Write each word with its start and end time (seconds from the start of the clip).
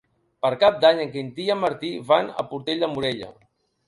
Per 0.43 0.49
Cap 0.61 0.77
d'Any 0.85 1.01
en 1.03 1.11
Quintí 1.15 1.45
i 1.49 1.51
en 1.55 1.59
Martí 1.63 1.91
van 2.07 2.31
a 2.31 2.47
Portell 2.55 2.81
de 2.85 2.91
Morella. 2.95 3.29